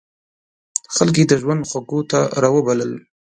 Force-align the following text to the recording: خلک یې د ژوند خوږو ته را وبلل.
خلک 0.95 1.15
یې 1.19 1.25
د 1.29 1.33
ژوند 1.41 1.63
خوږو 1.69 1.99
ته 2.11 2.19
را 2.41 2.49
وبلل. 2.53 2.91